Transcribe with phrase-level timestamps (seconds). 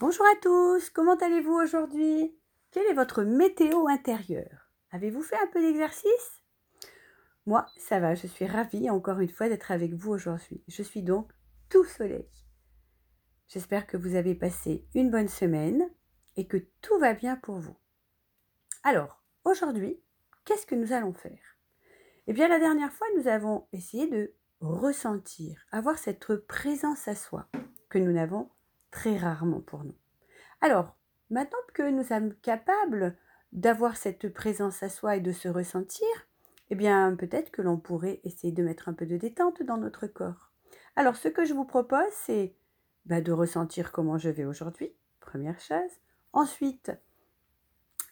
[0.00, 2.32] Bonjour à tous, comment allez-vous aujourd'hui?
[2.70, 4.70] Quelle est votre météo intérieure?
[4.92, 6.40] Avez-vous fait un peu d'exercice?
[7.46, 10.62] Moi, ça va, je suis ravie encore une fois d'être avec vous aujourd'hui.
[10.68, 11.32] Je suis donc
[11.68, 12.30] tout soleil.
[13.48, 15.90] J'espère que vous avez passé une bonne semaine
[16.36, 17.76] et que tout va bien pour vous.
[18.84, 20.00] Alors, aujourd'hui,
[20.44, 21.56] qu'est-ce que nous allons faire?
[22.28, 27.48] Eh bien, la dernière fois, nous avons essayé de ressentir, avoir cette présence à soi
[27.88, 28.48] que nous n'avons
[28.90, 29.96] très rarement pour nous.
[30.60, 30.96] Alors,
[31.30, 33.16] maintenant que nous sommes capables
[33.52, 36.08] d'avoir cette présence à soi et de se ressentir,
[36.70, 40.06] eh bien, peut-être que l'on pourrait essayer de mettre un peu de détente dans notre
[40.06, 40.52] corps.
[40.96, 42.54] Alors, ce que je vous propose, c'est
[43.06, 45.90] bah, de ressentir comment je vais aujourd'hui, première chose.
[46.32, 46.92] Ensuite,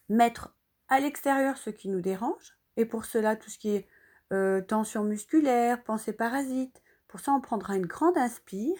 [0.08, 0.54] mettre
[0.88, 2.56] à l'extérieur ce qui nous dérange.
[2.76, 3.88] Et pour cela, tout ce qui est
[4.32, 6.82] euh, tension musculaire, pensée parasite.
[7.08, 8.76] Pour ça, on prendra une grande inspire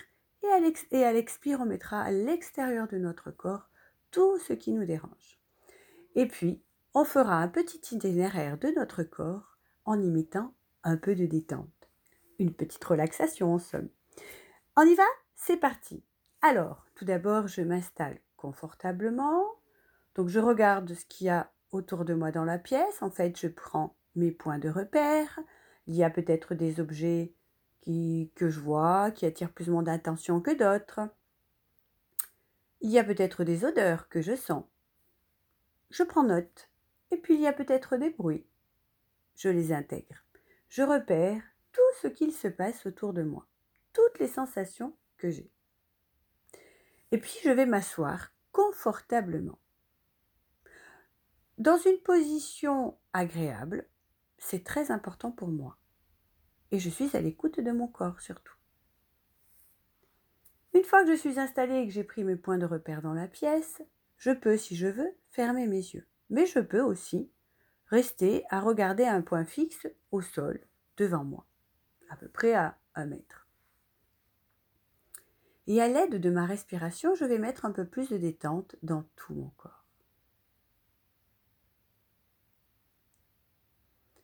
[0.91, 3.69] et à l'expire, on mettra à l'extérieur de notre corps
[4.11, 5.41] tout ce qui nous dérange.
[6.15, 6.63] Et puis,
[6.95, 11.91] on fera un petit itinéraire de notre corps en imitant un peu de détente.
[12.39, 13.91] Une petite relaxation en somme.
[14.77, 15.05] On y va?
[15.35, 16.03] C'est parti.
[16.41, 19.45] Alors, tout d'abord, je m'installe confortablement.
[20.15, 23.03] Donc, je regarde ce qu'il y a autour de moi dans la pièce.
[23.03, 25.39] En fait, je prends mes points de repère.
[25.87, 27.35] Il y a peut-être des objets
[28.35, 31.01] que je vois, qui attirent plus mon attention que d'autres.
[32.81, 34.65] Il y a peut-être des odeurs que je sens.
[35.91, 36.71] Je prends note.
[37.13, 38.47] Et puis il y a peut-être des bruits.
[39.37, 40.25] Je les intègre.
[40.69, 41.43] Je repère
[41.73, 43.47] tout ce qu'il se passe autour de moi,
[43.93, 45.51] toutes les sensations que j'ai.
[47.13, 49.59] Et puis je vais m'asseoir confortablement.
[51.59, 53.89] Dans une position agréable,
[54.39, 55.79] c'est très important pour moi
[56.77, 58.55] et je suis à l'écoute de mon corps surtout.
[60.75, 63.15] Une fois que je suis installée et que j'ai pris mes points de repère dans
[63.15, 63.81] la pièce,
[64.19, 66.07] je peux, si je veux, fermer mes yeux.
[66.29, 67.31] Mais je peux aussi
[67.87, 70.61] rester à regarder un point fixe au sol
[70.99, 71.47] devant moi,
[72.11, 73.49] à peu près à un mètre.
[75.67, 79.05] Et à l'aide de ma respiration, je vais mettre un peu plus de détente dans
[79.17, 79.87] tout mon corps.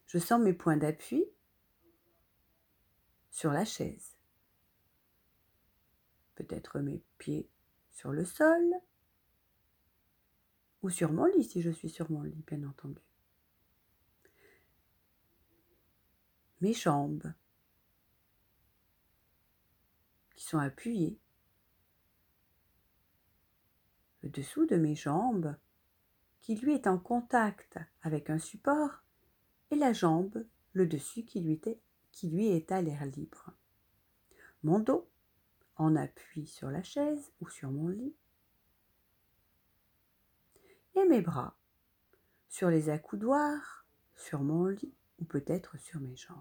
[0.06, 1.25] Je sens mes points d'appui
[3.32, 4.16] sur la chaise.
[6.37, 7.48] Peut-être mes pieds
[7.91, 8.75] sur le sol
[10.82, 13.03] ou sur mon lit si je suis sur mon lit, bien entendu.
[16.60, 17.32] Mes jambes
[20.34, 21.19] qui sont appuyées.
[24.21, 25.56] Le dessous de mes jambes
[26.41, 29.03] qui lui est en contact avec un support
[29.71, 31.81] et la jambe, le dessus qui lui était
[32.12, 33.50] qui lui est à l'air libre.
[34.62, 35.09] Mon dos,
[35.77, 38.15] en appui sur la chaise ou sur mon lit.
[40.95, 41.56] Et mes bras,
[42.49, 46.37] sur les accoudoirs, sur mon lit ou peut-être sur mes jambes.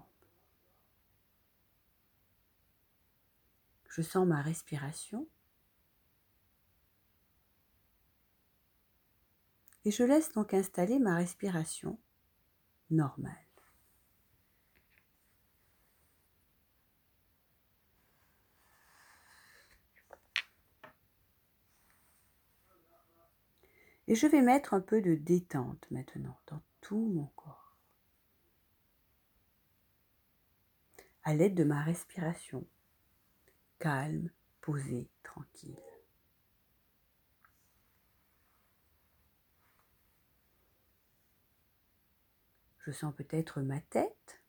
[3.88, 5.28] Je sens ma respiration
[9.84, 11.98] et je laisse donc installer ma respiration
[12.90, 13.51] normale.
[24.12, 27.78] Et je vais mettre un peu de détente maintenant dans tout mon corps.
[31.24, 32.66] À l'aide de ma respiration,
[33.78, 34.28] calme,
[34.60, 35.80] posée, tranquille.
[42.80, 44.42] Je sens peut-être ma tête,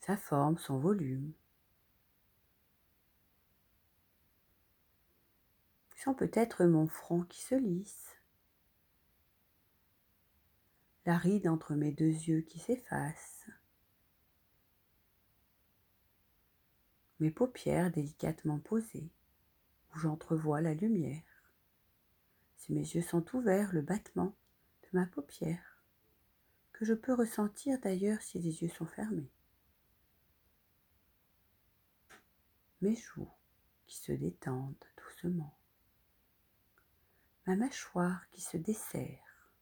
[0.00, 1.32] sa forme, son volume.
[6.00, 8.16] Sens peut-être mon front qui se lisse,
[11.04, 13.46] la ride entre mes deux yeux qui s'efface,
[17.18, 19.10] mes paupières délicatement posées,
[19.92, 21.22] où j'entrevois la lumière.
[22.56, 24.34] Si mes yeux sont ouverts, le battement
[24.84, 25.82] de ma paupière,
[26.72, 29.30] que je peux ressentir d'ailleurs si les yeux sont fermés.
[32.80, 33.30] Mes joues
[33.86, 35.59] qui se détendent doucement
[37.46, 39.52] ma mâchoire qui se desserre.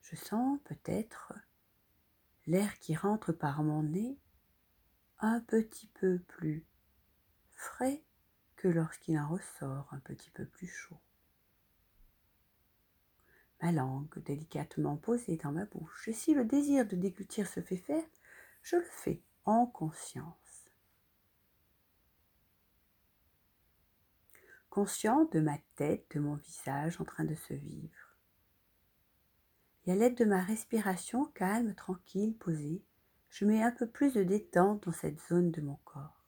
[0.00, 1.32] Je sens peut-être
[2.46, 4.18] l'air qui rentre par mon nez
[5.20, 6.66] un petit peu plus
[7.52, 8.02] frais
[8.56, 11.00] que lorsqu'il en ressort un petit peu plus chaud.
[13.62, 17.76] Ma langue délicatement posée dans ma bouche, et si le désir de déglutir se fait
[17.76, 18.04] faire,
[18.62, 20.41] je le fais en conscience.
[24.72, 28.16] Conscient de ma tête, de mon visage en train de se vivre.
[29.84, 32.82] Et à l'aide de ma respiration calme, tranquille, posée,
[33.28, 36.24] je mets un peu plus de détente dans cette zone de mon corps.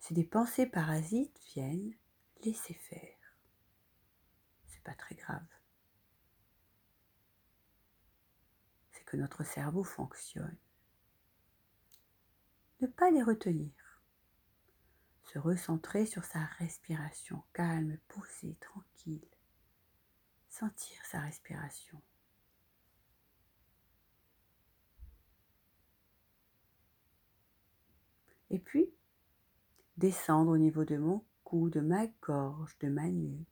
[0.00, 1.94] Si des pensées parasites viennent,
[2.42, 3.36] laissez faire.
[4.66, 5.46] C'est pas très grave.
[8.90, 10.58] C'est que notre cerveau fonctionne.
[12.80, 13.79] Ne pas les retenir.
[15.32, 19.28] Se recentrer sur sa respiration calme, posée, tranquille.
[20.48, 22.02] Sentir sa respiration.
[28.50, 28.92] Et puis,
[29.98, 33.46] descendre au niveau de mon cou, de ma gorge, de ma nuque,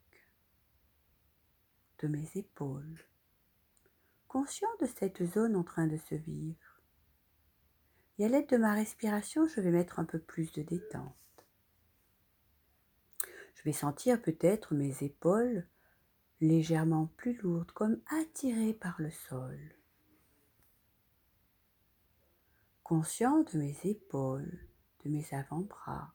[2.00, 3.06] de mes épaules,
[4.26, 6.82] conscient de cette zone en train de se vivre.
[8.18, 11.14] Et à l'aide de ma respiration, je vais mettre un peu plus de détente.
[13.58, 15.66] Je vais sentir peut-être mes épaules
[16.40, 19.58] légèrement plus lourdes, comme attirées par le sol.
[22.84, 24.60] Conscient de mes épaules,
[25.04, 26.14] de mes avant-bras,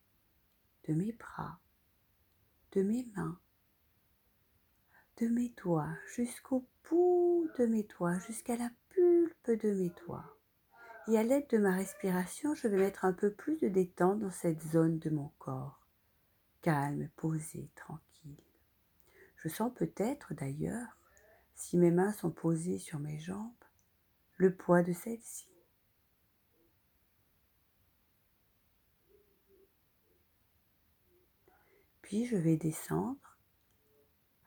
[0.88, 1.60] de mes bras,
[2.72, 3.38] de mes mains,
[5.18, 10.38] de mes doigts jusqu'au bout de mes doigts, jusqu'à la pulpe de mes doigts.
[11.10, 14.32] Et à l'aide de ma respiration, je vais mettre un peu plus de détente dans
[14.32, 15.83] cette zone de mon corps,
[16.64, 18.42] calme, posée, tranquille.
[19.36, 20.98] Je sens peut-être d'ailleurs,
[21.54, 23.52] si mes mains sont posées sur mes jambes,
[24.38, 25.48] le poids de celle-ci.
[32.02, 33.38] Puis je vais descendre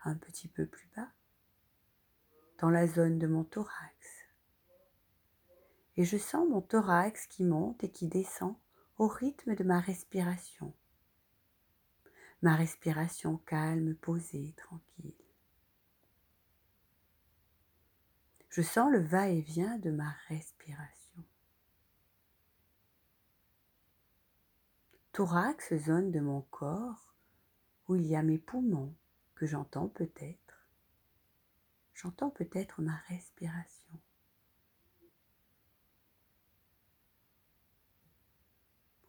[0.05, 1.11] un petit peu plus bas
[2.59, 3.93] dans la zone de mon thorax.
[5.99, 8.57] Et je sens mon thorax qui monte et qui descend
[8.97, 10.73] au rythme de ma respiration.
[12.47, 15.13] Ma respiration calme, posée, tranquille.
[18.51, 21.25] Je sens le va-et-vient de ma respiration.
[25.11, 27.17] Thorax, zone de mon corps
[27.89, 28.95] où il y a mes poumons
[29.35, 30.69] que j'entends peut-être.
[31.95, 34.01] J'entends peut-être ma respiration.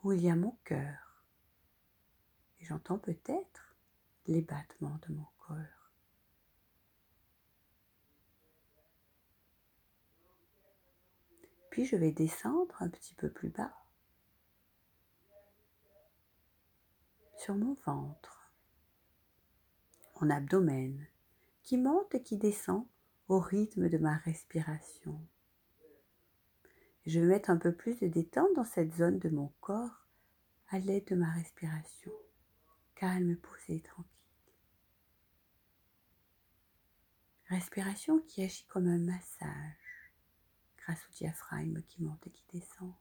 [0.01, 1.06] Où il y a mon cœur.
[2.67, 3.75] J'entends peut-être
[4.25, 5.91] les battements de mon cœur.
[11.69, 13.73] Puis je vais descendre un petit peu plus bas
[17.37, 18.37] sur mon ventre
[20.21, 21.05] mon abdomen,
[21.63, 22.85] qui monte et qui descend
[23.27, 25.19] au rythme de ma respiration.
[27.05, 30.07] Je vais mettre un peu plus de détente dans cette zone de mon corps
[30.69, 32.11] à l'aide de ma respiration,
[32.97, 34.11] calme, posée, tranquille.
[37.49, 40.11] Respiration qui agit comme un massage
[40.77, 42.93] grâce au diaphragme qui monte et qui descend.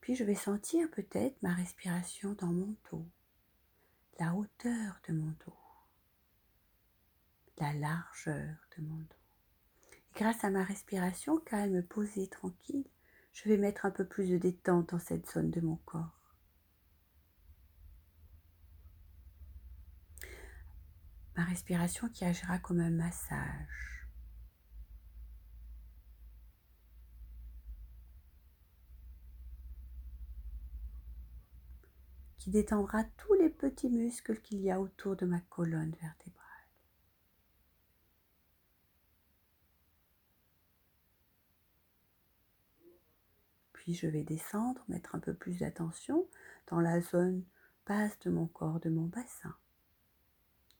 [0.00, 3.08] Puis je vais sentir peut-être ma respiration dans mon dos,
[4.18, 5.58] la hauteur de mon dos,
[7.58, 9.16] la largeur de mon dos.
[10.14, 12.88] Grâce à ma respiration calme, posée, tranquille,
[13.36, 16.34] je vais mettre un peu plus de détente dans cette zone de mon corps.
[21.36, 24.08] Ma respiration qui agira comme un massage
[32.38, 36.45] qui détendra tous les petits muscles qu'il y a autour de ma colonne vertébrale.
[43.88, 46.28] Je vais descendre, mettre un peu plus d'attention
[46.66, 47.44] dans la zone
[47.86, 49.56] basse de mon corps, de mon bassin,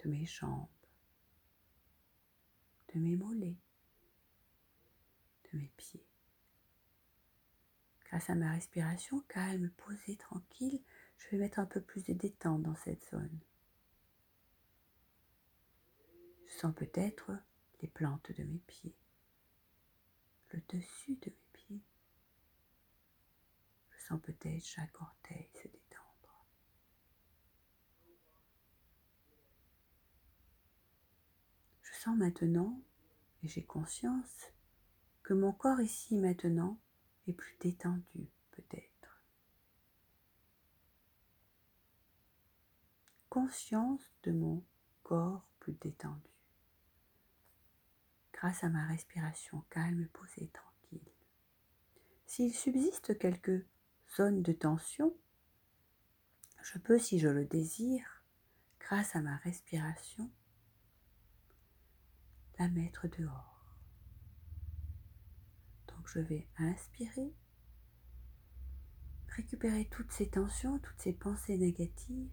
[0.02, 0.66] de mes jambes,
[2.92, 3.56] de mes mollets,
[5.52, 6.04] de mes pieds.
[8.06, 10.82] Grâce à ma respiration calme, posée, tranquille,
[11.16, 13.38] je vais mettre un peu plus de détente dans cette zone.
[16.46, 17.30] Je sens peut-être
[17.82, 18.96] les plantes de mes pieds,
[20.50, 21.45] le dessus de mes
[24.06, 26.46] sens peut-être chaque orteil se détendre.
[31.82, 32.80] Je sens maintenant,
[33.42, 34.52] et j'ai conscience,
[35.22, 36.78] que mon corps ici maintenant
[37.26, 38.92] est plus détendu peut-être.
[43.36, 44.64] conscience de mon
[45.02, 46.30] corps plus détendu,
[48.32, 51.12] grâce à ma respiration calme, posée, tranquille.
[52.24, 53.66] S'il subsiste quelques
[54.14, 55.16] zone de tension,
[56.62, 58.24] je peux, si je le désire,
[58.80, 60.30] grâce à ma respiration,
[62.58, 63.74] la mettre dehors.
[65.88, 67.34] Donc je vais inspirer,
[69.28, 72.30] récupérer toutes ces tensions, toutes ces pensées négatives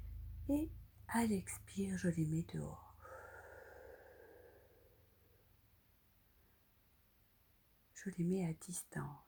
[0.49, 0.71] et
[1.09, 2.95] à l'expire, je les mets dehors.
[7.93, 9.22] Je les mets à distance.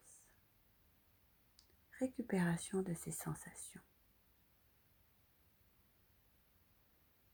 [2.06, 3.82] Récupération de ces sensations.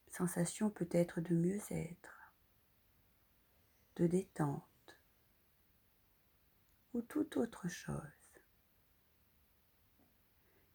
[0.08, 2.32] Sensation peut-être de mieux-être,
[3.98, 4.98] de détente
[6.94, 8.00] ou toute autre chose.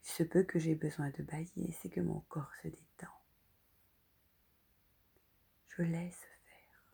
[0.04, 3.22] Il se peut que j'ai besoin de bailler, c'est que mon corps se détend.
[5.68, 6.92] Je laisse faire.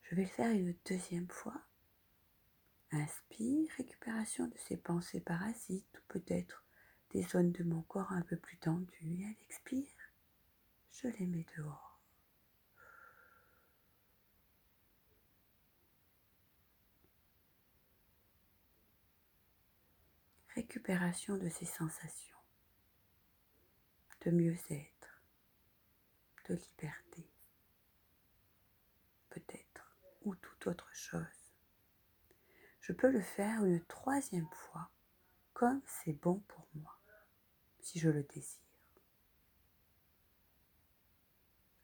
[0.00, 1.69] Je vais le faire une deuxième fois.
[2.92, 6.64] Inspire, récupération de ces pensées parasites ou peut-être
[7.10, 8.88] des zones de mon corps un peu plus tendues.
[9.02, 10.12] Et à l'expire,
[10.92, 12.00] je les mets dehors.
[20.54, 22.36] Récupération de ces sensations
[24.22, 25.22] de mieux-être,
[26.48, 27.26] de liberté,
[29.30, 31.39] peut-être, ou toute autre chose.
[32.90, 34.90] Je peux le faire une troisième fois
[35.52, 36.98] comme c'est bon pour moi
[37.78, 38.58] si je le désire.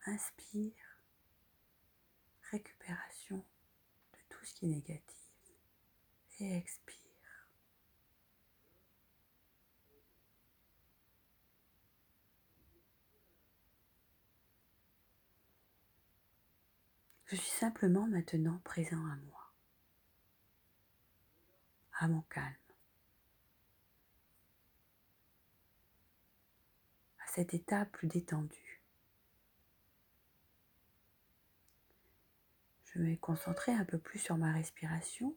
[0.07, 0.99] Inspire,
[2.51, 5.31] récupération de tout ce qui est négatif
[6.41, 7.49] et expire.
[17.27, 19.46] Je suis simplement maintenant présent à moi,
[21.99, 22.55] à mon calme.
[27.37, 28.81] cet état plus détendu.
[32.87, 35.37] Je vais concentrer un peu plus sur ma respiration.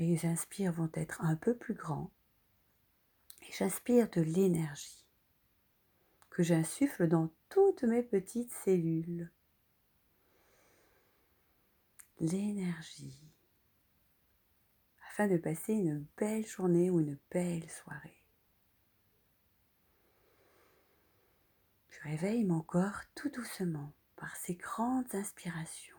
[0.00, 2.10] Mes inspires vont être un peu plus grands
[3.42, 5.06] et j'inspire de l'énergie
[6.28, 9.30] que j'insuffle dans toutes mes petites cellules.
[12.20, 13.28] L'énergie
[15.26, 18.22] de passer une belle journée ou une belle soirée.
[21.90, 25.96] Je réveille mon corps tout doucement par ces grandes inspirations,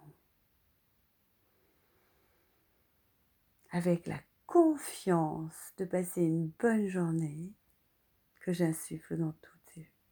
[3.71, 7.53] avec la confiance de passer une bonne journée
[8.39, 9.35] que j'insuffle dans,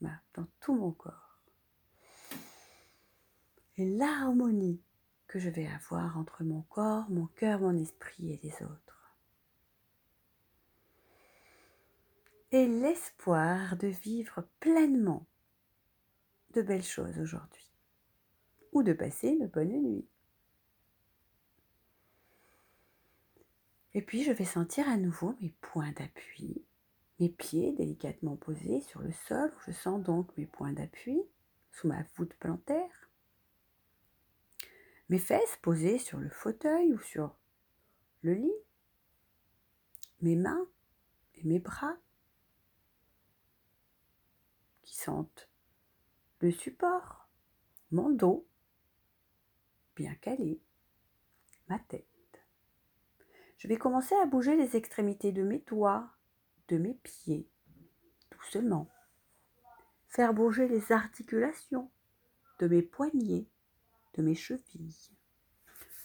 [0.01, 1.41] dans tout mon corps.
[3.77, 4.81] Et l'harmonie
[5.27, 8.87] que je vais avoir entre mon corps, mon cœur, mon esprit et les autres.
[12.51, 15.25] et l'espoir de vivre pleinement
[16.53, 17.69] de belles choses aujourd'hui
[18.71, 20.07] ou de passer une bonne nuit.
[23.93, 26.63] Et puis je vais sentir à nouveau mes points d'appui,
[27.19, 31.19] mes pieds délicatement posés sur le sol, où je sens donc mes points d'appui
[31.71, 33.06] sous ma voûte plantaire,
[35.09, 37.35] mes fesses posées sur le fauteuil ou sur
[38.21, 38.53] le lit,
[40.21, 40.67] mes mains
[41.35, 41.95] et mes bras
[44.83, 45.49] sentent
[46.39, 47.29] le support,
[47.91, 48.47] mon dos,
[49.95, 50.61] bien calé,
[51.69, 52.05] ma tête.
[53.57, 56.09] Je vais commencer à bouger les extrémités de mes doigts,
[56.67, 57.49] de mes pieds,
[58.31, 58.89] doucement.
[60.09, 61.89] Faire bouger les articulations
[62.59, 63.47] de mes poignets,
[64.21, 65.11] mes chevilles.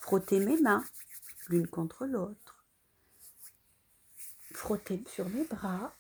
[0.00, 0.85] Frotter mes mains
[1.49, 2.64] l'une contre l'autre.
[4.52, 5.95] Frotter sur mes bras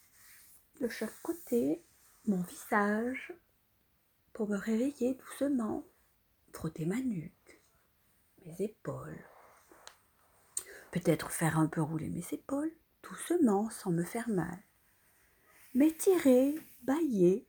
[0.80, 1.82] de chaque côté
[2.26, 3.32] mon visage
[4.32, 5.84] pour me réveiller doucement,
[6.52, 7.60] frotter ma nuque,
[8.44, 9.24] mes épaules.
[10.90, 14.58] Peut-être faire un peu rouler mes épaules doucement sans me faire mal.
[15.74, 17.46] M'étirer, bailler.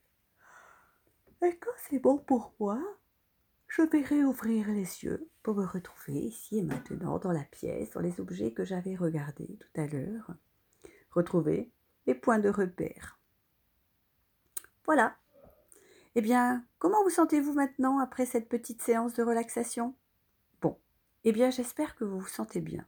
[1.41, 2.81] Et quand c'est bon pour moi,
[3.75, 8.01] je vais réouvrir les yeux pour me retrouver ici et maintenant dans la pièce, dans
[8.01, 10.29] les objets que j'avais regardés tout à l'heure.
[11.09, 11.71] Retrouver
[12.05, 13.19] les points de repère.
[14.85, 15.17] Voilà.
[16.13, 19.95] Eh bien, comment vous sentez-vous maintenant après cette petite séance de relaxation?
[20.61, 20.77] Bon,
[21.23, 22.85] eh bien j'espère que vous vous sentez bien,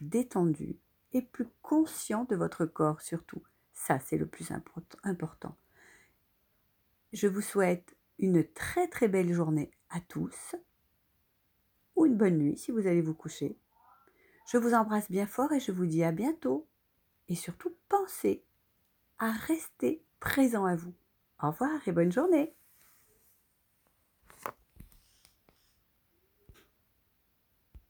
[0.00, 0.80] détendu
[1.12, 3.44] et plus conscient de votre corps surtout.
[3.72, 5.56] Ça, c'est le plus important.
[7.12, 10.56] Je vous souhaite une très très belle journée à tous,
[11.94, 13.56] ou une bonne nuit si vous allez vous coucher.
[14.50, 16.66] Je vous embrasse bien fort et je vous dis à bientôt.
[17.28, 18.44] Et surtout, pensez
[19.18, 20.92] à rester présent à vous.
[21.42, 22.54] Au revoir et bonne journée.